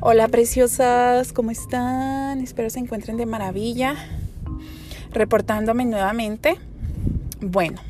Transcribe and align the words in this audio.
Hola 0.00 0.28
preciosas, 0.28 1.32
¿cómo 1.32 1.50
están? 1.50 2.40
Espero 2.40 2.70
se 2.70 2.78
encuentren 2.78 3.16
de 3.16 3.26
maravilla. 3.26 3.96
Reportándome 5.10 5.86
nuevamente. 5.86 6.56
Bueno, 7.40 7.80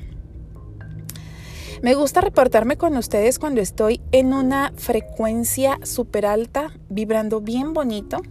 me 1.82 1.94
gusta 1.94 2.22
reportarme 2.22 2.78
con 2.78 2.96
ustedes 2.96 3.38
cuando 3.38 3.60
estoy 3.60 4.00
en 4.10 4.32
una 4.32 4.72
frecuencia 4.74 5.78
súper 5.82 6.24
alta, 6.24 6.72
vibrando 6.88 7.42
bien 7.42 7.74
bonito. 7.74 8.22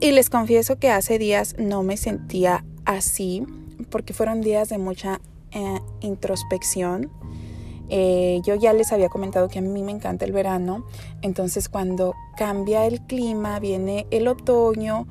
Y 0.00 0.12
les 0.12 0.30
confieso 0.30 0.78
que 0.78 0.90
hace 0.90 1.18
días 1.18 1.56
no 1.58 1.82
me 1.82 1.98
sentía 1.98 2.64
así, 2.86 3.44
porque 3.90 4.14
fueron 4.14 4.40
días 4.40 4.70
de 4.70 4.78
mucha 4.78 5.20
eh, 5.50 5.78
introspección 6.00 7.10
eh, 7.94 8.40
yo 8.42 8.54
ya 8.54 8.72
les 8.72 8.90
había 8.90 9.10
comentado 9.10 9.48
que 9.48 9.58
a 9.58 9.62
mí 9.62 9.82
me 9.82 9.92
encanta 9.92 10.24
el 10.24 10.32
verano, 10.32 10.86
entonces 11.20 11.68
cuando 11.68 12.14
cambia 12.38 12.86
el 12.86 13.02
clima, 13.02 13.60
viene 13.60 14.06
el 14.10 14.28
otoño, 14.28 15.06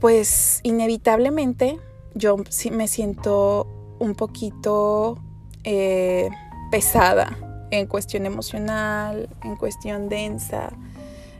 pues 0.00 0.58
inevitablemente 0.64 1.78
yo 2.16 2.38
me 2.72 2.88
siento 2.88 3.68
un 4.00 4.16
poquito 4.16 5.16
eh, 5.62 6.28
pesada 6.72 7.38
en 7.70 7.86
cuestión 7.86 8.26
emocional, 8.26 9.28
en 9.44 9.54
cuestión 9.54 10.08
densa, 10.08 10.72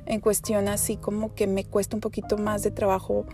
en 0.07 0.21
cuestión 0.21 0.69
así 0.69 0.97
como 0.97 1.35
que 1.35 1.49
me 1.49 1.65
cuesta 1.65 1.97
un 1.97 2.01
poquito 2.03 2.39
más 2.39 2.63
de 2.63 2.71
trabajo 2.71 3.27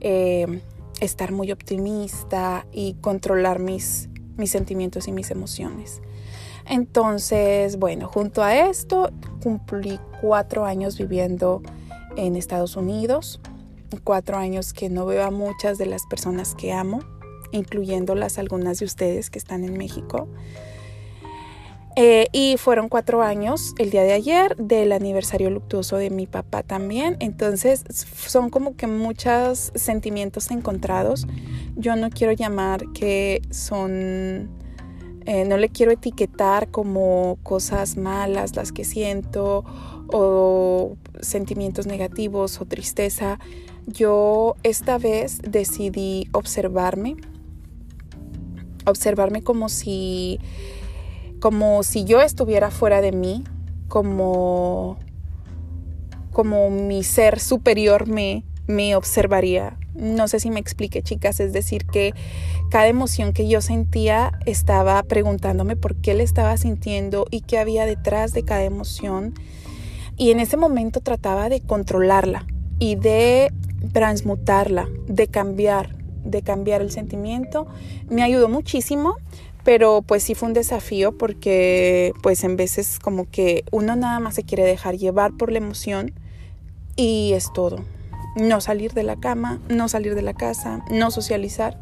eh, 0.00 0.60
estar 1.00 1.30
muy 1.30 1.52
optimista 1.52 2.66
y 2.72 2.94
controlar 2.94 3.60
mis 3.60 4.08
mis 4.36 4.50
sentimientos 4.50 5.08
y 5.08 5.12
mis 5.12 5.30
emociones. 5.30 6.00
Entonces, 6.66 7.78
bueno, 7.78 8.08
junto 8.08 8.42
a 8.42 8.68
esto, 8.68 9.10
cumplí 9.42 9.98
cuatro 10.20 10.64
años 10.64 10.98
viviendo 10.98 11.62
en 12.16 12.36
Estados 12.36 12.76
Unidos, 12.76 13.40
cuatro 14.02 14.36
años 14.36 14.72
que 14.72 14.88
no 14.88 15.06
veo 15.06 15.24
a 15.24 15.30
muchas 15.30 15.78
de 15.78 15.86
las 15.86 16.06
personas 16.06 16.54
que 16.54 16.72
amo, 16.72 17.00
incluyéndolas 17.52 18.38
algunas 18.38 18.78
de 18.78 18.86
ustedes 18.86 19.30
que 19.30 19.38
están 19.38 19.64
en 19.64 19.76
México. 19.76 20.28
Eh, 21.96 22.26
y 22.32 22.56
fueron 22.56 22.88
cuatro 22.88 23.22
años 23.22 23.72
el 23.78 23.90
día 23.90 24.02
de 24.02 24.12
ayer 24.12 24.56
del 24.56 24.90
aniversario 24.90 25.48
luctuoso 25.50 25.96
de 25.96 26.10
mi 26.10 26.26
papá 26.26 26.64
también. 26.64 27.16
Entonces 27.20 27.84
son 28.26 28.50
como 28.50 28.74
que 28.74 28.88
muchos 28.88 29.70
sentimientos 29.76 30.50
encontrados. 30.50 31.26
Yo 31.76 31.94
no 31.94 32.10
quiero 32.10 32.32
llamar 32.32 32.92
que 32.92 33.42
son, 33.50 34.50
eh, 35.24 35.44
no 35.46 35.56
le 35.56 35.68
quiero 35.68 35.92
etiquetar 35.92 36.68
como 36.72 37.38
cosas 37.44 37.96
malas 37.96 38.56
las 38.56 38.72
que 38.72 38.84
siento 38.84 39.64
o 40.12 40.96
sentimientos 41.20 41.86
negativos 41.86 42.60
o 42.60 42.64
tristeza. 42.64 43.38
Yo 43.86 44.56
esta 44.64 44.98
vez 44.98 45.40
decidí 45.42 46.28
observarme, 46.32 47.16
observarme 48.84 49.42
como 49.42 49.68
si 49.68 50.40
como 51.44 51.82
si 51.82 52.06
yo 52.06 52.22
estuviera 52.22 52.70
fuera 52.70 53.02
de 53.02 53.12
mí, 53.12 53.44
como, 53.86 54.96
como 56.32 56.70
mi 56.70 57.04
ser 57.04 57.38
superior 57.38 58.08
me, 58.08 58.44
me 58.66 58.96
observaría. 58.96 59.76
No 59.94 60.26
sé 60.26 60.40
si 60.40 60.48
me 60.48 60.58
explique, 60.58 61.02
chicas, 61.02 61.40
es 61.40 61.52
decir, 61.52 61.84
que 61.84 62.14
cada 62.70 62.86
emoción 62.86 63.34
que 63.34 63.46
yo 63.46 63.60
sentía 63.60 64.32
estaba 64.46 65.02
preguntándome 65.02 65.76
por 65.76 65.96
qué 65.96 66.14
le 66.14 66.22
estaba 66.22 66.56
sintiendo 66.56 67.26
y 67.30 67.42
qué 67.42 67.58
había 67.58 67.84
detrás 67.84 68.32
de 68.32 68.42
cada 68.42 68.64
emoción. 68.64 69.34
Y 70.16 70.30
en 70.30 70.40
ese 70.40 70.56
momento 70.56 71.02
trataba 71.02 71.50
de 71.50 71.60
controlarla 71.60 72.46
y 72.78 72.96
de 72.96 73.52
transmutarla, 73.92 74.88
de 75.08 75.26
cambiar, 75.28 75.94
de 76.24 76.40
cambiar 76.40 76.80
el 76.80 76.90
sentimiento. 76.90 77.66
Me 78.08 78.22
ayudó 78.22 78.48
muchísimo 78.48 79.16
pero 79.64 80.02
pues 80.02 80.22
sí 80.22 80.34
fue 80.34 80.48
un 80.48 80.54
desafío 80.54 81.16
porque 81.16 82.12
pues 82.22 82.44
en 82.44 82.56
veces 82.56 82.98
como 82.98 83.28
que 83.28 83.64
uno 83.72 83.96
nada 83.96 84.20
más 84.20 84.34
se 84.34 84.44
quiere 84.44 84.64
dejar 84.64 84.96
llevar 84.96 85.32
por 85.36 85.50
la 85.50 85.58
emoción 85.58 86.12
y 86.96 87.32
es 87.34 87.52
todo. 87.52 87.84
No 88.36 88.60
salir 88.60 88.92
de 88.92 89.04
la 89.04 89.16
cama, 89.16 89.60
no 89.68 89.88
salir 89.88 90.14
de 90.14 90.22
la 90.22 90.34
casa, 90.34 90.84
no 90.90 91.10
socializar. 91.10 91.80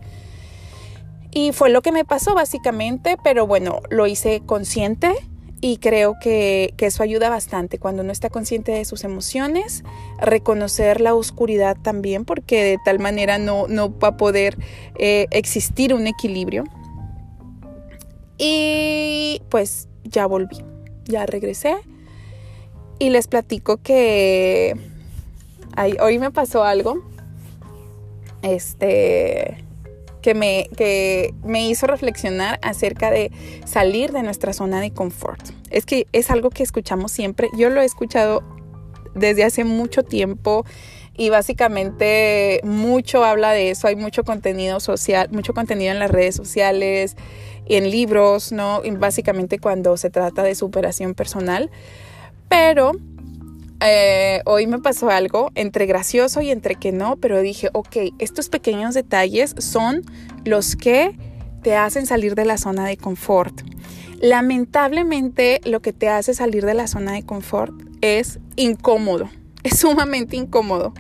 Y 1.31 1.53
fue 1.53 1.71
lo 1.71 1.81
que 1.83 1.93
me 1.93 2.05
pasó 2.05 2.35
básicamente, 2.35 3.17
pero 3.25 3.47
bueno, 3.47 3.81
lo 3.91 4.07
hice 4.07 4.43
consciente 4.45 5.15
y 5.63 5.79
creo 5.79 6.19
que, 6.21 6.75
eso 6.79 7.03
ayuda 7.03 7.31
bastante 7.31 7.79
cuando 7.79 8.03
uno 8.03 8.13
está 8.13 8.29
consciente 8.29 8.73
de 8.73 8.85
sus 8.85 9.05
emociones, 9.05 9.85
reconocer 10.19 11.01
la 11.01 11.15
oscuridad 11.15 11.77
también, 11.81 12.25
porque 12.25 12.65
de 12.65 12.79
tal 12.85 12.99
manera 12.99 13.39
no, 13.39 13.69
no 13.69 13.97
va 13.97 14.09
a 14.09 14.17
poder 14.17 14.59
eh, 14.99 15.27
existir 15.31 15.95
un 15.95 16.07
equilibrio. 16.07 16.65
Y 18.45 19.41
pues 19.51 19.89
ya 20.03 20.27
volví, 20.27 20.65
ya 21.05 21.27
regresé 21.27 21.77
y 22.99 23.11
les 23.11 23.29
platico 23.29 23.77
que 23.77 24.75
hoy 26.01 26.19
me 26.19 26.33
pasó 26.33 26.65
algo 26.65 27.05
este 28.43 29.65
que 30.23 30.35
me, 30.35 30.69
que 30.77 31.35
me 31.45 31.69
hizo 31.69 31.87
reflexionar 31.87 32.59
acerca 32.63 33.13
de 33.13 33.31
salir 33.65 34.11
de 34.11 34.25
nuestra 34.25 34.53
zona 34.53 34.81
de 34.81 34.91
confort. 34.91 35.51
Es 35.71 35.87
que 35.87 36.09
es 36.11 36.29
algo 36.29 36.51
que 36.51 36.65
escuchamos 36.65 37.13
siempre. 37.13 37.49
Yo 37.57 37.71
lo 37.71 37.81
he 37.81 37.85
escuchado 37.85 38.43
desde 39.15 39.45
hace 39.45 39.63
mucho 39.63 40.03
tiempo 40.03 40.65
y 41.17 41.31
básicamente 41.31 42.61
mucho 42.65 43.25
habla 43.25 43.53
de 43.53 43.71
eso. 43.71 43.89
Hay 43.89 43.97
mucho 43.97 44.25
contenido 44.25 44.81
social, 44.81 45.29
mucho 45.31 45.55
contenido 45.55 45.93
en 45.93 45.99
las 45.99 46.11
redes 46.11 46.35
sociales, 46.35 47.17
en 47.67 47.91
libros, 47.91 48.53
¿no? 48.53 48.83
básicamente 48.99 49.59
cuando 49.59 49.97
se 49.97 50.11
trata 50.11 50.43
de 50.43 50.55
superación 50.55 51.15
personal. 51.15 51.71
Pero 52.49 52.93
eh, 53.81 54.43
hoy 54.47 54.67
me 54.67 54.79
pasó 54.79 55.11
algo 55.11 55.51
entre 55.55 55.87
gracioso 55.87 56.41
y 56.41 56.51
entre 56.51 56.77
que 56.77 56.93
no, 56.93 57.17
pero 57.17 57.41
dije, 57.41 57.69
ok, 57.73 57.97
estos 58.19 58.49
pequeños 58.49 58.95
detalles 58.95 59.55
son 59.59 60.03
los 60.45 60.77
que 60.77 61.17
te 61.63 61.77
hacen 61.77 62.07
salir 62.07 62.35
de 62.35 62.45
la 62.45 62.59
zona 62.59 62.87
de 62.87 62.97
confort. 62.97 63.63
Lamentablemente 64.21 65.61
lo 65.65 65.81
que 65.81 65.93
te 65.93 66.09
hace 66.09 66.33
salir 66.35 66.65
de 66.65 66.75
la 66.75 66.87
zona 66.87 67.13
de 67.13 67.25
confort 67.25 67.73
es 68.03 68.39
incómodo, 68.57 69.29
es 69.65 69.79
sumamente 69.79 70.37
incómodo. 70.37 70.93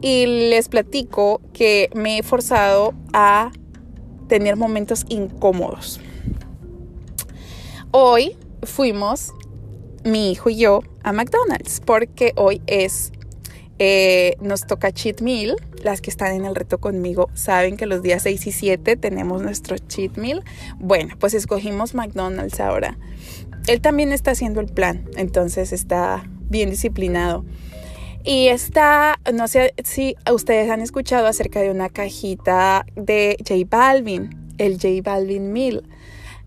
Y 0.00 0.26
les 0.50 0.68
platico 0.68 1.40
que 1.52 1.90
me 1.94 2.18
he 2.18 2.22
forzado 2.22 2.94
a 3.12 3.50
tener 4.28 4.56
momentos 4.56 5.06
incómodos. 5.08 6.00
Hoy 7.92 8.36
fuimos, 8.62 9.32
mi 10.04 10.30
hijo 10.30 10.50
y 10.50 10.58
yo, 10.58 10.80
a 11.02 11.12
McDonald's 11.12 11.80
porque 11.84 12.32
hoy 12.36 12.60
es, 12.66 13.12
eh, 13.78 14.36
nos 14.40 14.66
toca 14.66 14.92
cheat 14.92 15.22
meal. 15.22 15.56
Las 15.82 16.00
que 16.00 16.10
están 16.10 16.34
en 16.34 16.44
el 16.44 16.54
reto 16.54 16.78
conmigo 16.78 17.30
saben 17.34 17.76
que 17.76 17.86
los 17.86 18.02
días 18.02 18.24
6 18.24 18.48
y 18.48 18.52
7 18.52 18.96
tenemos 18.96 19.40
nuestro 19.40 19.78
cheat 19.78 20.18
meal. 20.18 20.44
Bueno, 20.78 21.14
pues 21.18 21.32
escogimos 21.32 21.94
McDonald's 21.94 22.60
ahora. 22.60 22.98
Él 23.66 23.80
también 23.80 24.12
está 24.12 24.32
haciendo 24.32 24.60
el 24.60 24.66
plan, 24.66 25.08
entonces 25.16 25.72
está 25.72 26.28
bien 26.50 26.70
disciplinado. 26.70 27.44
Y 28.26 28.48
está, 28.48 29.20
no 29.32 29.46
sé 29.46 29.72
si 29.84 30.16
ustedes 30.28 30.68
han 30.68 30.80
escuchado 30.80 31.28
acerca 31.28 31.60
de 31.60 31.70
una 31.70 31.88
cajita 31.88 32.84
de 32.96 33.36
J 33.38 33.60
Balvin, 33.70 34.52
el 34.58 34.80
J 34.80 34.88
Balvin 35.04 35.52
Mill. 35.52 35.88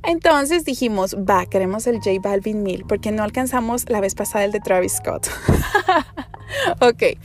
Entonces 0.04 0.66
dijimos, 0.66 1.16
va, 1.16 1.46
queremos 1.46 1.88
el 1.88 2.00
J 2.00 2.20
Balvin 2.22 2.64
Mill, 2.64 2.84
porque 2.86 3.14
no 3.14 3.24
alcanzamos 3.24 3.90
la 3.90 4.02
vez 4.02 4.14
pasada 4.14 4.44
el 4.44 4.52
de 4.52 4.60
Travis 4.60 4.98
Scott. 4.98 5.30
ok, 6.82 7.18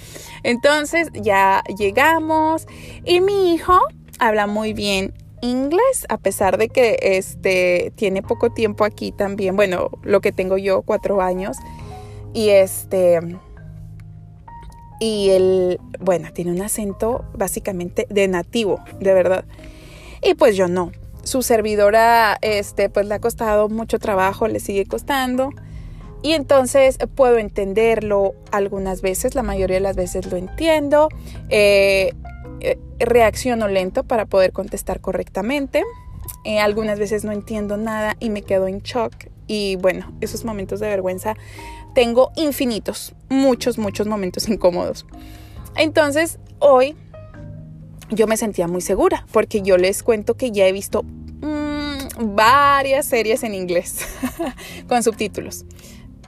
entonces 0.45 1.09
ya 1.15 1.65
llegamos 1.77 2.69
y 3.05 3.21
mi 3.21 3.55
hijo 3.55 3.81
habla 4.21 4.47
muy 4.47 4.73
bien 4.73 5.15
inglés, 5.41 6.07
a 6.09 6.17
pesar 6.17 6.59
de 6.59 6.69
que 6.69 6.97
este, 7.03 7.93
tiene 7.97 8.23
poco 8.23 8.51
tiempo 8.51 8.85
aquí 8.85 9.11
también, 9.11 9.57
bueno, 9.57 9.91
lo 10.05 10.21
que 10.21 10.31
tengo 10.31 10.59
yo, 10.59 10.83
cuatro 10.83 11.21
años, 11.21 11.57
y 12.33 12.51
este 12.51 13.19
y 15.05 15.29
él, 15.29 15.79
bueno, 16.01 16.33
tiene 16.33 16.51
un 16.51 16.63
acento 16.63 17.27
básicamente 17.35 18.07
de 18.09 18.27
nativo, 18.27 18.83
de 19.01 19.13
verdad. 19.13 19.45
Y 20.23 20.33
pues 20.33 20.57
yo 20.57 20.67
no. 20.67 20.93
Su 21.25 21.43
servidora, 21.43 22.39
este, 22.41 22.89
pues 22.89 23.07
le 23.07 23.17
ha 23.17 23.19
costado 23.19 23.69
mucho 23.69 23.99
trabajo, 23.99 24.49
le 24.49 24.61
sigue 24.61 24.87
costando. 24.87 25.51
Y 26.23 26.33
entonces 26.33 26.97
puedo 27.15 27.37
entenderlo 27.37 28.35
algunas 28.51 29.03
veces, 29.03 29.35
la 29.35 29.43
mayoría 29.43 29.77
de 29.77 29.83
las 29.83 29.95
veces 29.95 30.25
lo 30.33 30.39
entiendo. 30.39 31.11
Eh, 31.51 32.15
eh, 32.61 32.79
reacciono 32.99 33.69
lento 33.69 34.05
para 34.05 34.25
poder 34.25 34.53
contestar 34.53 35.03
correctamente. 35.03 35.83
Eh, 36.45 36.61
algunas 36.61 36.99
veces 36.99 37.25
no 37.25 37.33
entiendo 37.33 37.77
nada 37.77 38.17
y 38.21 38.31
me 38.31 38.41
quedo 38.41 38.69
en 38.69 38.79
shock. 38.79 39.13
Y 39.47 39.77
bueno, 39.77 40.11
esos 40.23 40.47
momentos 40.47 40.81
de 40.81 40.89
vergüenza 40.89 41.35
tengo 41.95 42.33
infinitos, 42.37 43.15
muchos, 43.29 43.79
muchos 43.79 44.07
momentos 44.07 44.49
incómodos. 44.49 45.07
Entonces, 45.77 46.39
hoy 46.59 46.97
yo 48.11 48.27
me 48.27 48.37
sentía 48.37 48.69
muy 48.69 48.81
segura 48.81 49.27
porque 49.33 49.63
yo 49.63 49.77
les 49.77 50.03
cuento 50.03 50.37
que 50.37 50.51
ya 50.51 50.67
he 50.67 50.73
visto 50.73 51.03
mm, 51.03 52.35
varias 52.35 53.07
series 53.07 53.43
en 53.43 53.55
inglés 53.55 54.07
con 54.89 55.03
subtítulos. 55.03 55.65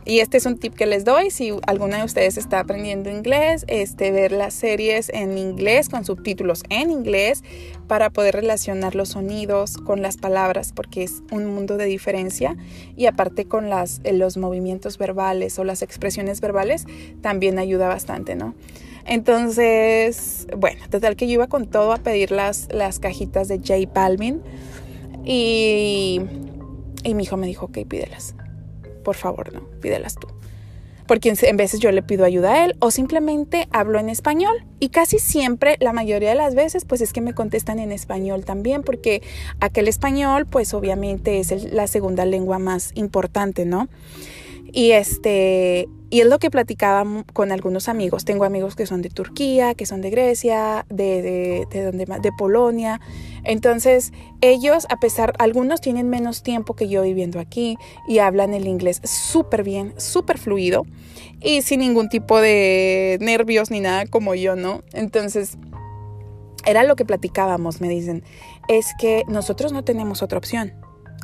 Y 0.09 0.21
este 0.21 0.37
es 0.37 0.47
un 0.47 0.57
tip 0.57 0.73
que 0.73 0.87
les 0.87 1.05
doy 1.05 1.31
si 1.31 1.53
alguna 1.67 1.99
de 1.99 2.05
ustedes 2.05 2.39
está 2.39 2.61
aprendiendo 2.61 3.11
inglés, 3.11 3.65
este, 3.67 4.13
ver 4.13 4.31
las 4.31 4.55
series 4.55 5.09
en 5.09 5.37
inglés 5.37 5.89
con 5.89 6.05
subtítulos 6.05 6.63
en 6.71 6.93
inglés 6.93 7.43
para 7.89 8.11
poder 8.11 8.37
relacionar 8.37 8.95
los 8.95 9.11
sonidos 9.11 9.77
con 9.77 10.03
las 10.03 10.17
palabras 10.17 10.73
porque 10.73 11.03
es 11.03 11.25
un 11.33 11.47
mundo 11.47 11.77
de 11.77 11.87
diferencia 11.87 12.57
y 12.97 13.07
aparte 13.07 13.47
con 13.47 13.69
las, 13.69 14.01
eh, 14.05 14.13
los 14.13 14.37
movimientos 14.37 14.97
verbales 14.97 15.59
o 15.59 15.65
las 15.65 15.83
expresiones 15.83 16.41
verbales 16.41 16.85
también 17.21 17.59
ayuda 17.59 17.89
bastante, 17.89 18.37
¿no? 18.37 18.55
Entonces, 19.07 20.47
bueno, 20.57 20.85
total 20.89 21.17
que 21.17 21.27
yo 21.27 21.33
iba 21.35 21.49
con 21.49 21.67
todo 21.67 21.93
a 21.93 21.97
pedir 21.97 22.31
las, 22.31 22.69
las 22.73 23.01
cajitas 23.01 23.49
de 23.49 23.59
J 23.59 23.91
Balvin 23.93 24.41
y, 25.25 26.21
y 27.03 27.15
mi 27.15 27.25
hijo 27.25 27.37
me 27.37 27.49
dijo, 27.49 27.67
ok, 27.67 27.79
pídelas 27.89 28.37
por 29.07 29.15
favor, 29.15 29.53
no, 29.53 29.61
pídelas 29.81 30.17
tú. 30.17 30.27
Porque 31.07 31.33
en 31.41 31.57
veces 31.57 31.79
yo 31.79 31.93
le 31.93 32.03
pido 32.03 32.25
ayuda 32.25 32.55
a 32.55 32.65
él 32.65 32.75
o 32.81 32.91
simplemente 32.91 33.69
hablo 33.71 34.01
en 34.01 34.09
español. 34.09 34.65
Y 34.81 34.89
casi 34.89 35.21
siempre, 35.21 35.77
la 35.79 35.93
mayoría 35.93 36.31
de 36.31 36.35
las 36.35 36.57
veces, 36.57 36.85
pues 36.85 37.01
es 37.01 37.13
que 37.13 37.21
me 37.21 37.33
contestan 37.33 37.79
en 37.79 37.93
español 37.93 38.45
también, 38.45 38.83
porque 38.83 39.23
aquel 39.61 39.87
español, 39.87 40.45
pues 40.47 40.75
obviamente 40.75 41.39
es 41.39 41.73
la 41.73 41.87
segunda 41.87 42.25
lengua 42.25 42.59
más 42.59 42.91
importante, 42.97 43.65
¿no? 43.65 43.89
Y 44.73 44.93
este, 44.93 45.89
y 46.09 46.21
es 46.21 46.27
lo 46.29 46.39
que 46.39 46.51
platicaba 46.51 47.05
con 47.33 47.51
algunos 47.51 47.89
amigos. 47.89 48.25
Tengo 48.25 48.45
amigos 48.45 48.77
que 48.77 48.87
son 48.87 49.03
de 49.03 49.11
Turquía, 49.11 49.75
que 49.75 49.87
son 49.87 50.03
de 50.03 50.11
Grecia, 50.11 50.87
de, 50.89 51.23
de, 51.23 51.67
de, 51.71 51.85
donde, 51.85 52.05
de 52.05 52.33
Polonia. 52.39 53.01
Entonces, 53.43 54.13
ellos, 54.41 54.87
a 54.89 55.01
pesar, 55.01 55.35
algunos 55.39 55.81
tienen 55.81 56.09
menos 56.09 56.43
tiempo 56.43 56.75
que 56.75 56.89
yo 56.89 57.03
viviendo 57.03 57.41
aquí 57.41 57.77
y 58.09 58.19
hablan 58.19 58.55
el 58.55 58.69
inglés 58.69 59.01
súper 59.05 59.65
bien, 59.65 59.95
súper 59.97 60.39
fluido 60.39 60.87
y 61.41 61.63
sin 61.63 61.81
ningún 61.81 62.09
tipo 62.09 62.41
de 62.41 63.19
nervios 63.21 63.71
ni 63.71 63.81
nada 63.81 64.07
como 64.07 64.35
yo, 64.35 64.55
¿no? 64.55 64.83
Entonces, 64.93 65.59
era 66.65 66.85
lo 66.85 66.97
que 66.97 67.05
platicábamos, 67.05 67.81
me 67.81 67.89
dicen, 67.89 68.25
es 68.69 68.87
que 68.99 69.25
nosotros 69.29 69.73
no 69.73 69.85
tenemos 69.85 70.23
otra 70.23 70.39
opción. 70.39 70.73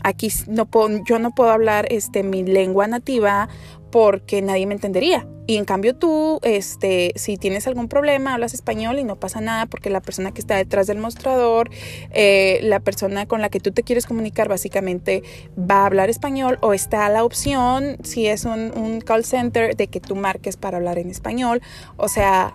Aquí 0.02 0.28
no 0.48 0.66
puedo, 0.66 1.02
yo 1.04 1.18
no 1.18 1.30
puedo 1.30 1.50
hablar 1.50 1.86
este, 1.90 2.22
mi 2.22 2.42
lengua 2.42 2.86
nativa 2.86 3.48
porque 3.92 4.42
nadie 4.42 4.66
me 4.66 4.74
entendería. 4.74 5.26
Y 5.46 5.56
en 5.56 5.64
cambio 5.64 5.94
tú, 5.94 6.38
este, 6.42 7.12
si 7.16 7.36
tienes 7.36 7.66
algún 7.66 7.88
problema, 7.88 8.34
hablas 8.34 8.54
español 8.54 8.98
y 8.98 9.04
no 9.04 9.16
pasa 9.16 9.40
nada 9.40 9.66
porque 9.66 9.90
la 9.90 10.00
persona 10.00 10.32
que 10.32 10.40
está 10.40 10.56
detrás 10.56 10.86
del 10.86 10.98
mostrador, 10.98 11.68
eh, 12.10 12.60
la 12.62 12.80
persona 12.80 13.26
con 13.26 13.40
la 13.40 13.48
que 13.50 13.58
tú 13.58 13.72
te 13.72 13.82
quieres 13.82 14.06
comunicar 14.06 14.48
básicamente 14.48 15.22
va 15.58 15.82
a 15.82 15.86
hablar 15.86 16.10
español 16.10 16.58
o 16.62 16.72
está 16.72 17.08
la 17.08 17.24
opción, 17.24 17.98
si 18.02 18.26
es 18.28 18.44
un, 18.44 19.00
call 19.04 19.24
center, 19.24 19.76
de 19.76 19.88
que 19.88 20.00
tú 20.00 20.14
marques 20.14 20.56
para 20.56 20.76
hablar 20.76 20.98
en 20.98 21.10
español. 21.10 21.60
O 21.96 22.08
sea, 22.08 22.54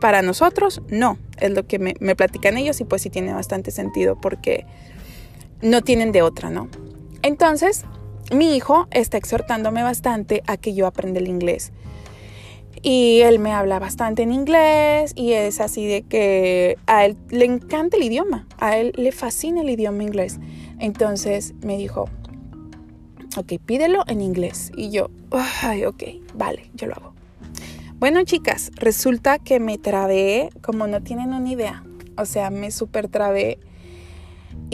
para 0.00 0.22
nosotros 0.22 0.82
no, 0.88 1.18
es 1.38 1.50
lo 1.50 1.66
que 1.66 1.78
me, 1.78 1.94
me 2.00 2.16
platican 2.16 2.56
ellos 2.56 2.80
y 2.80 2.84
pues 2.84 3.02
sí 3.02 3.10
tiene 3.10 3.32
bastante 3.32 3.70
sentido 3.70 4.18
porque 4.20 4.66
no 5.62 5.82
tienen 5.82 6.12
de 6.12 6.22
otra, 6.22 6.50
¿no? 6.50 6.68
Entonces, 7.22 7.84
mi 8.32 8.56
hijo 8.56 8.86
está 8.90 9.16
exhortándome 9.16 9.82
bastante 9.82 10.42
a 10.46 10.56
que 10.56 10.74
yo 10.74 10.86
aprenda 10.86 11.20
el 11.20 11.28
inglés. 11.28 11.72
Y 12.82 13.20
él 13.22 13.38
me 13.38 13.52
habla 13.52 13.78
bastante 13.78 14.22
en 14.22 14.32
inglés 14.32 15.12
y 15.16 15.32
es 15.32 15.60
así 15.60 15.86
de 15.86 16.02
que 16.02 16.76
a 16.86 17.06
él 17.06 17.16
le 17.30 17.46
encanta 17.46 17.96
el 17.96 18.02
idioma, 18.02 18.46
a 18.58 18.76
él 18.76 18.92
le 18.96 19.10
fascina 19.10 19.62
el 19.62 19.70
idioma 19.70 20.02
inglés. 20.02 20.38
Entonces 20.78 21.54
me 21.62 21.78
dijo, 21.78 22.10
ok, 23.36 23.54
pídelo 23.64 24.04
en 24.06 24.20
inglés. 24.20 24.70
Y 24.76 24.90
yo, 24.90 25.10
ay, 25.62 25.86
ok, 25.86 26.02
vale, 26.34 26.70
yo 26.74 26.86
lo 26.86 26.94
hago. 26.94 27.14
Bueno, 27.98 28.22
chicas, 28.24 28.70
resulta 28.74 29.38
que 29.38 29.60
me 29.60 29.78
trabé 29.78 30.50
como 30.60 30.86
no 30.86 31.02
tienen 31.02 31.32
una 31.32 31.50
idea. 31.50 31.84
O 32.18 32.26
sea, 32.26 32.50
me 32.50 32.70
súper 32.70 33.08
trabé 33.08 33.58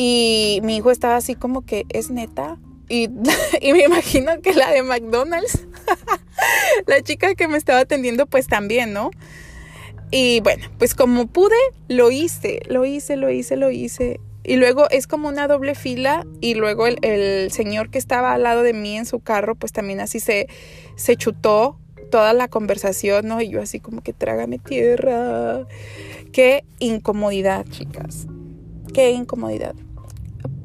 y 0.03 0.61
mi 0.63 0.79
hijo 0.79 0.91
estaba 0.91 1.17
así 1.17 1.35
como 1.35 1.61
que, 1.61 1.85
¿es 1.91 2.11
neta? 2.11 2.57
Y, 2.89 3.09
me 3.63 3.85
imagino 3.85 4.41
que 4.41 4.55
la 4.55 4.71
de 4.71 4.83
McDonald's, 4.83 5.67
la 6.87 7.03
chica 7.03 7.35
que 7.35 7.49
me 7.49 7.59
estaba 7.59 7.81
atendiendo, 7.81 8.25
pues 8.25 8.47
también, 8.47 8.95
¿no? 8.95 9.11
Y 10.11 10.41
bueno, 10.41 10.69
pues 10.79 10.95
como 10.95 11.27
pude, 11.27 11.55
lo 11.89 12.11
hice, 12.11 12.63
lo 12.67 12.87
hice, 12.87 13.19
lo 13.19 13.29
hice, 13.29 13.57
lo 13.57 13.71
hice. 13.71 14.21
Y 14.43 14.57
luego 14.57 14.89
es 14.89 15.07
como 15.07 15.29
una 15.29 15.47
doble 15.49 15.75
fila 15.75 16.27
y 16.41 16.55
luego 16.55 16.87
el, 16.87 16.97
el 17.03 17.53
señor 17.53 17.91
que 17.91 17.99
estaba 17.99 18.33
al 18.33 18.45
lado 18.45 18.63
de 18.63 18.73
mí 18.73 18.97
en 18.97 19.05
su 19.05 19.21
carro, 19.21 19.55
pues 19.55 19.73
también 19.73 20.01
así 20.01 20.19
se, 20.19 20.49
se 20.97 21.17
chutó 21.17 21.79
toda 22.11 22.33
la 22.33 22.49
conversación, 22.49 23.29
¿no? 23.29 23.43
Y 23.43 23.51
yo 23.51 23.61
así 23.61 23.81
como 23.81 24.01
que 24.01 24.15
trágame 24.15 24.59
tierra. 24.59 25.67
Qué 26.33 26.65
incomodidad, 26.79 27.67
chicas. 27.69 28.27
Qué 28.95 29.11
incomodidad. 29.11 29.75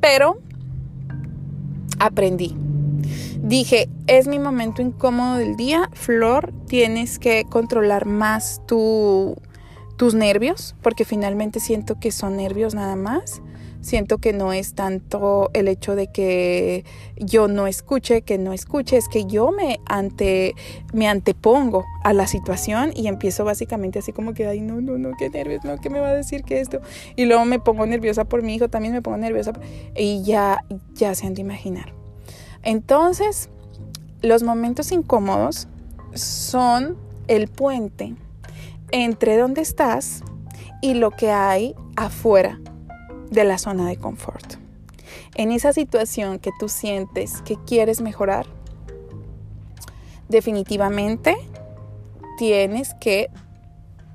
Pero 0.05 0.37
aprendí. 1.97 2.55
Dije, 3.41 3.89
es 4.05 4.27
mi 4.27 4.37
momento 4.37 4.83
incómodo 4.83 5.37
del 5.37 5.55
día. 5.55 5.89
Flor, 5.93 6.53
tienes 6.67 7.17
que 7.17 7.43
controlar 7.49 8.05
más 8.05 8.61
tu, 8.67 9.35
tus 9.97 10.13
nervios, 10.13 10.75
porque 10.83 11.05
finalmente 11.05 11.59
siento 11.59 11.99
que 11.99 12.11
son 12.11 12.37
nervios 12.37 12.75
nada 12.75 12.95
más. 12.95 13.41
Siento 13.85 14.17
que 14.17 14.33
no 14.33 14.51
es 14.51 14.73
tanto 14.73 15.51
el 15.53 15.67
hecho 15.67 15.95
de 15.95 16.07
que 16.07 16.85
yo 17.17 17.47
no 17.47 17.67
escuche, 17.67 18.23
que 18.23 18.39
no 18.39 18.51
escuche, 18.51 18.97
es 18.97 19.07
que 19.07 19.25
yo 19.25 19.51
me, 19.51 19.79
ante, 19.85 20.55
me 20.91 21.07
antepongo 21.07 21.85
a 22.03 22.11
la 22.11 22.25
situación 22.25 22.89
y 22.95 23.05
empiezo 23.05 23.45
básicamente 23.45 23.99
así 23.99 24.11
como 24.11 24.33
que, 24.33 24.47
ay, 24.47 24.61
no, 24.61 24.81
no, 24.81 24.97
no, 24.97 25.11
qué 25.19 25.29
nervios, 25.29 25.63
no, 25.63 25.77
¿qué 25.77 25.91
me 25.91 25.99
va 25.99 26.07
a 26.07 26.13
decir 26.15 26.43
que 26.43 26.61
esto? 26.61 26.81
Y 27.15 27.25
luego 27.25 27.45
me 27.45 27.59
pongo 27.59 27.85
nerviosa 27.85 28.25
por 28.25 28.41
mi 28.41 28.55
hijo, 28.55 28.69
también 28.69 28.91
me 28.91 29.03
pongo 29.03 29.17
nerviosa 29.17 29.53
y 29.95 30.23
ya, 30.23 30.57
ya 30.95 31.13
se 31.13 31.27
han 31.27 31.35
de 31.35 31.41
imaginar. 31.41 31.93
Entonces, 32.63 33.50
los 34.24 34.41
momentos 34.41 34.91
incómodos 34.91 35.67
son 36.15 36.98
el 37.27 37.50
puente 37.50 38.15
entre 38.89 39.38
donde 39.38 39.62
estás 39.62 40.24
y 40.81 40.95
lo 40.95 41.12
que 41.12 41.29
hay 41.29 41.75
afuera 41.95 42.60
de 43.32 43.44
la 43.44 43.58
zona 43.58 43.88
de 43.88 43.98
confort. 43.98 44.55
En 45.36 45.51
esa 45.51 45.74
situación 45.74 46.39
que 46.39 46.51
tú 46.60 46.70
sientes 46.70 47.41
que 47.41 47.58
quieres 47.58 48.01
mejorar, 48.01 48.46
definitivamente 50.29 51.36
tienes 52.38 52.94
que 52.96 53.29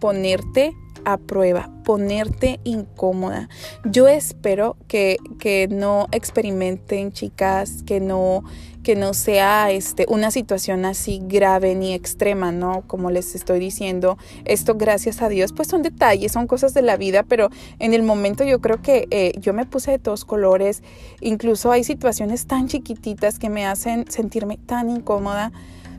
ponerte 0.00 0.72
a 1.04 1.18
prueba, 1.18 1.70
ponerte 1.84 2.60
incómoda. 2.64 3.48
Yo 3.84 4.08
espero 4.08 4.76
que, 4.88 5.18
que 5.38 5.68
no 5.68 6.08
experimenten, 6.12 7.12
chicas, 7.12 7.82
que 7.84 8.00
no 8.00 8.44
que 8.82 8.96
no 8.96 9.14
sea 9.14 9.70
este, 9.70 10.06
una 10.08 10.30
situación 10.30 10.84
así 10.84 11.20
grave 11.22 11.74
ni 11.74 11.92
extrema, 11.92 12.50
¿no? 12.50 12.82
Como 12.86 13.10
les 13.10 13.34
estoy 13.34 13.58
diciendo, 13.58 14.16
esto 14.44 14.74
gracias 14.76 15.22
a 15.22 15.28
Dios, 15.28 15.52
pues 15.52 15.68
son 15.68 15.82
detalles, 15.82 16.32
son 16.32 16.46
cosas 16.46 16.72
de 16.74 16.82
la 16.82 16.96
vida, 16.96 17.22
pero 17.22 17.50
en 17.78 17.94
el 17.94 18.02
momento 18.02 18.44
yo 18.44 18.60
creo 18.60 18.80
que 18.80 19.06
eh, 19.10 19.32
yo 19.38 19.52
me 19.52 19.66
puse 19.66 19.90
de 19.90 19.98
todos 19.98 20.24
colores, 20.24 20.82
incluso 21.20 21.70
hay 21.70 21.84
situaciones 21.84 22.46
tan 22.46 22.68
chiquititas 22.68 23.38
que 23.38 23.50
me 23.50 23.66
hacen 23.66 24.10
sentirme 24.10 24.56
tan 24.56 24.88
incómoda, 24.88 25.52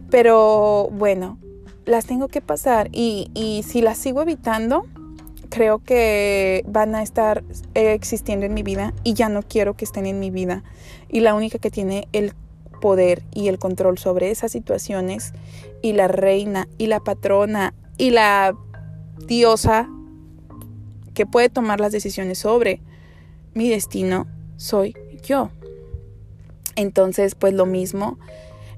pero 0.10 0.90
bueno, 0.92 1.38
las 1.86 2.06
tengo 2.06 2.28
que 2.28 2.42
pasar 2.42 2.90
y, 2.92 3.32
y 3.34 3.64
si 3.64 3.82
las 3.82 3.98
sigo 3.98 4.22
evitando, 4.22 4.86
creo 5.52 5.80
que 5.80 6.64
van 6.66 6.96
a 6.96 7.04
estar 7.04 7.44
eh, 7.76 7.94
existiendo 7.94 8.46
en 8.46 8.54
mi 8.54 8.64
vida 8.64 8.94
y 9.04 9.14
ya 9.14 9.30
no 9.30 9.44
quiero 9.44 9.76
que 9.76 9.86
estén 9.86 10.06
en 10.06 10.20
mi 10.20 10.32
vida. 10.32 10.64
Y 11.10 11.20
la 11.20 11.36
única 11.36 11.60
que 11.60 11.70
tiene 11.70 12.08
el 12.14 12.34
poder 12.80 13.22
y 13.34 13.50
el 13.50 13.60
control 13.60 13.98
sobre 13.98 14.32
esas 14.32 14.52
situaciones 14.52 15.34
y 15.82 15.94
la 15.94 16.08
reina 16.08 16.68
y 16.78 16.88
la 16.88 17.02
patrona 17.02 17.74
y 17.98 18.12
la 18.12 18.56
diosa 19.28 19.90
que 21.14 21.26
puede 21.26 21.50
tomar 21.50 21.80
las 21.80 21.92
decisiones 21.92 22.40
sobre 22.40 22.82
mi 23.54 23.70
destino 23.70 24.28
soy 24.56 24.96
yo. 25.24 25.50
Entonces, 26.76 27.36
pues 27.36 27.54
lo 27.54 27.66
mismo. 27.66 28.18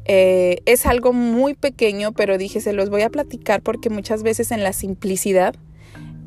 Eh, 0.06 0.62
es 0.66 0.86
algo 0.86 1.14
muy 1.14 1.54
pequeño, 1.54 2.12
pero 2.12 2.38
dije, 2.38 2.60
se 2.62 2.74
los 2.74 2.90
voy 2.90 3.04
a 3.04 3.10
platicar 3.10 3.62
porque 3.62 3.90
muchas 3.90 4.24
veces 4.24 4.52
en 4.52 4.64
la 4.64 4.74
simplicidad 4.74 5.56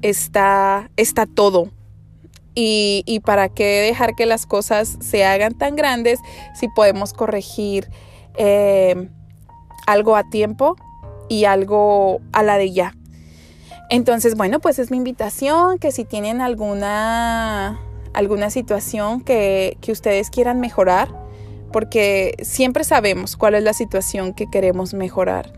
está, 0.03 0.91
está 0.97 1.27
todo. 1.27 1.71
Y, 2.59 3.21
para 3.27 3.51
qué 3.51 3.65
dejar 3.83 4.15
que 4.15 4.25
las 4.25 4.47
cosas 4.47 4.97
se 5.01 5.27
hagan 5.27 5.59
tan 5.59 5.77
grandes 5.77 6.21
si 6.59 6.69
podemos 6.69 7.13
corregir 7.13 7.91
eh, 8.39 9.11
algo 9.87 10.17
a 10.17 10.31
tiempo 10.31 10.77
y 11.29 11.45
algo 11.45 12.23
a 12.33 12.43
la 12.43 12.57
de 12.57 12.73
ya. 12.73 12.95
Entonces, 13.91 14.37
bueno, 14.37 14.59
pues 14.59 14.79
es 14.79 14.91
mi 14.91 14.97
invitación 14.97 15.79
que 15.79 15.93
si 15.93 16.07
tienen 16.07 16.41
alguna, 16.41 17.79
alguna 18.15 18.49
situación 18.49 19.21
que, 19.21 19.77
que 19.83 19.93
ustedes 19.93 20.31
quieran 20.31 20.59
mejorar, 20.59 21.26
porque 21.73 22.35
siempre 22.43 22.85
sabemos 22.85 23.37
cuál 23.37 23.55
es 23.55 23.63
la 23.63 23.73
situación 23.73 24.35
que 24.35 24.49
queremos 24.51 24.95
mejorar. 24.95 25.53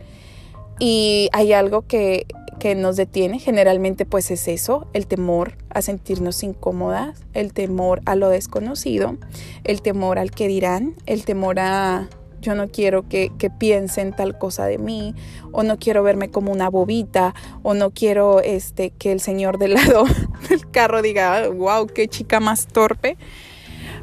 Y 0.79 1.29
hay 1.33 1.53
algo 1.53 1.83
que, 1.83 2.27
que 2.59 2.75
nos 2.75 2.97
detiene, 2.97 3.38
generalmente 3.38 4.07
pues 4.07 4.31
es 4.31 4.49
eso, 4.49 4.87
el 4.93 5.07
temor 5.07 5.57
a 5.71 5.83
sentirnos 5.83 6.43
incómodas, 6.43 7.25
el 7.35 7.53
temor 7.53 8.00
a 8.07 8.15
lo 8.15 8.29
desconocido, 8.29 9.17
el 9.65 9.83
temor 9.83 10.19
al 10.19 10.31
que 10.31 10.49
dirán, 10.49 10.95
el 11.07 11.25
temor 11.25 11.59
a 11.61 12.09
yo 12.41 12.55
no 12.55 12.69
quiero 12.69 13.09
que, 13.09 13.33
que, 13.38 13.50
piensen 13.50 14.15
tal 14.15 14.38
cosa 14.38 14.67
de 14.67 14.79
mí, 14.79 15.15
o 15.53 15.62
no 15.62 15.79
quiero 15.79 16.03
verme 16.03 16.31
como 16.31 16.53
una 16.53 16.69
bobita, 16.69 17.35
o 17.62 17.75
no 17.75 17.91
quiero 17.91 18.41
este, 18.41 18.91
que 18.91 19.12
el 19.12 19.21
señor 19.21 19.59
del 19.59 19.75
lado 19.75 20.05
del 20.49 20.71
carro 20.71 21.03
diga, 21.03 21.49
wow, 21.49 21.87
qué 21.87 22.09
chica 22.09 22.41
más 22.41 22.67
torpe. 22.67 23.17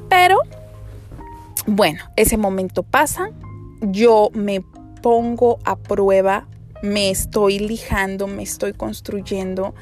Pero, 0.09 0.37
bueno, 1.67 2.03
ese 2.15 2.37
momento 2.37 2.83
pasa, 2.83 3.31
yo 3.81 4.29
me 4.33 4.61
pongo 5.01 5.59
a 5.65 5.75
prueba, 5.75 6.47
me 6.81 7.09
estoy 7.09 7.59
lijando, 7.59 8.27
me 8.27 8.43
estoy 8.43 8.73
construyendo 8.73 9.73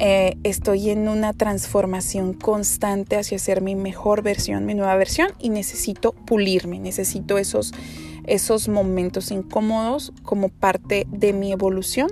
eh, 0.00 0.36
estoy 0.44 0.90
en 0.90 1.08
una 1.08 1.32
transformación 1.32 2.32
constante 2.32 3.16
hacia 3.16 3.36
ser 3.40 3.62
mi 3.62 3.74
mejor 3.74 4.22
versión, 4.22 4.64
mi 4.64 4.74
nueva 4.74 4.94
versión 4.94 5.32
y 5.40 5.48
necesito 5.48 6.12
pulirme, 6.12 6.78
necesito 6.78 7.36
esos, 7.36 7.72
esos 8.24 8.68
momentos 8.68 9.32
incómodos 9.32 10.12
como 10.22 10.50
parte 10.50 11.08
de 11.10 11.32
mi 11.32 11.50
evolución. 11.50 12.10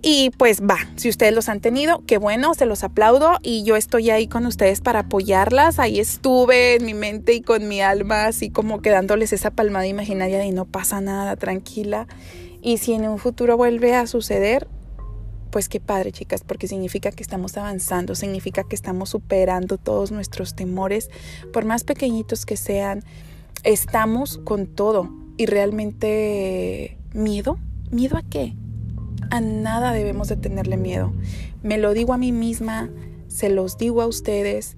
Y 0.00 0.30
pues 0.30 0.62
va, 0.62 0.78
si 0.96 1.08
ustedes 1.08 1.34
los 1.34 1.48
han 1.48 1.60
tenido, 1.60 2.04
qué 2.06 2.18
bueno, 2.18 2.54
se 2.54 2.66
los 2.66 2.84
aplaudo 2.84 3.38
y 3.42 3.64
yo 3.64 3.74
estoy 3.74 4.10
ahí 4.10 4.28
con 4.28 4.46
ustedes 4.46 4.80
para 4.80 5.00
apoyarlas. 5.00 5.80
Ahí 5.80 5.98
estuve 5.98 6.76
en 6.76 6.84
mi 6.84 6.94
mente 6.94 7.32
y 7.34 7.40
con 7.40 7.66
mi 7.66 7.80
alma, 7.80 8.26
así 8.26 8.50
como 8.50 8.80
quedándoles 8.80 9.32
esa 9.32 9.50
palmada 9.50 9.86
imaginaria 9.88 10.38
de 10.38 10.52
no 10.52 10.66
pasa 10.66 11.00
nada, 11.00 11.34
tranquila. 11.36 12.06
Y 12.62 12.78
si 12.78 12.92
en 12.92 13.08
un 13.08 13.18
futuro 13.18 13.56
vuelve 13.56 13.94
a 13.94 14.06
suceder, 14.06 14.68
pues 15.50 15.68
qué 15.68 15.80
padre, 15.80 16.12
chicas, 16.12 16.42
porque 16.46 16.68
significa 16.68 17.10
que 17.10 17.22
estamos 17.22 17.56
avanzando, 17.56 18.14
significa 18.14 18.62
que 18.64 18.76
estamos 18.76 19.10
superando 19.10 19.78
todos 19.78 20.12
nuestros 20.12 20.54
temores, 20.54 21.10
por 21.52 21.64
más 21.64 21.84
pequeñitos 21.84 22.46
que 22.46 22.56
sean, 22.56 23.02
estamos 23.64 24.38
con 24.38 24.66
todo 24.66 25.10
y 25.36 25.46
realmente 25.46 26.98
miedo, 27.12 27.58
miedo 27.90 28.16
a 28.16 28.22
qué? 28.22 28.54
A 29.30 29.40
nada 29.40 29.92
debemos 29.92 30.28
de 30.28 30.36
tenerle 30.36 30.76
miedo. 30.76 31.12
Me 31.62 31.78
lo 31.78 31.92
digo 31.92 32.12
a 32.12 32.18
mí 32.18 32.32
misma, 32.32 32.90
se 33.28 33.48
los 33.48 33.78
digo 33.78 34.02
a 34.02 34.06
ustedes 34.06 34.76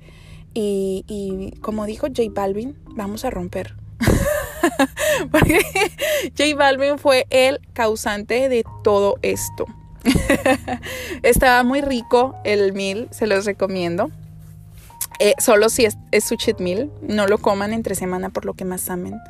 y, 0.54 1.04
y 1.06 1.59
como 1.61 1.87
dijo 1.87 2.09
J 2.09 2.23
Balvin, 2.32 2.76
vamos 2.94 3.25
a 3.25 3.30
romper. 3.30 3.75
porque 5.30 5.61
J 6.37 6.56
Balvin 6.56 6.99
fue 6.99 7.26
el 7.30 7.61
causante 7.73 8.49
de 8.49 8.64
todo 8.82 9.16
esto. 9.23 9.66
Estaba 11.23 11.62
muy 11.62 11.80
rico 11.80 12.35
el 12.44 12.73
mil, 12.73 13.09
se 13.11 13.26
los 13.26 13.44
recomiendo. 13.44 14.11
Eh, 15.18 15.35
solo 15.38 15.68
si 15.68 15.85
es, 15.85 15.99
su 16.25 16.37
cheat 16.37 16.61
meal, 16.61 16.90
no 17.02 17.26
lo 17.26 17.38
coman 17.38 17.75
entre 17.75 17.94
semana 17.94 18.30
por 18.30 18.47
lo 18.47 18.54
que 18.54 18.64
más 18.64 18.88
amen. 18.88 19.20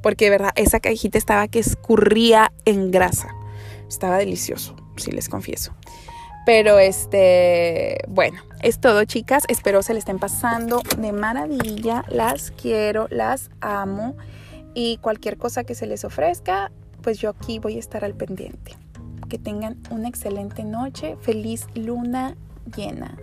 Porque 0.00 0.26
de 0.26 0.30
verdad, 0.30 0.52
esa 0.54 0.78
cajita 0.78 1.18
estaba 1.18 1.48
que 1.48 1.58
escurría 1.58 2.52
en 2.64 2.90
grasa. 2.92 3.34
Estaba 3.90 4.16
delicioso, 4.16 4.74
si 4.96 5.10
les 5.10 5.28
confieso. 5.28 5.74
Pero 6.46 6.78
este, 6.78 7.98
bueno, 8.08 8.40
es 8.62 8.80
todo, 8.80 9.04
chicas. 9.04 9.44
Espero 9.48 9.82
se 9.82 9.92
le 9.92 9.98
estén 9.98 10.18
pasando 10.18 10.80
de 10.96 11.12
maravilla. 11.12 12.04
Las 12.08 12.50
quiero, 12.52 13.08
las 13.10 13.50
amo. 13.60 14.16
Y 14.72 14.96
cualquier 14.98 15.36
cosa 15.36 15.64
que 15.64 15.74
se 15.74 15.86
les 15.86 16.04
ofrezca, 16.04 16.70
pues 17.02 17.18
yo 17.18 17.30
aquí 17.30 17.58
voy 17.58 17.76
a 17.76 17.80
estar 17.80 18.04
al 18.04 18.14
pendiente 18.14 18.76
que 19.28 19.38
tengan 19.38 19.78
una 19.90 20.08
excelente 20.08 20.64
noche. 20.64 21.16
Feliz 21.20 21.66
luna 21.74 22.36
llena. 22.76 23.16